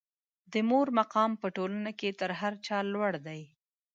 [0.51, 3.41] د مور مقام په ټولنه کې تر هر چا لوړ دی.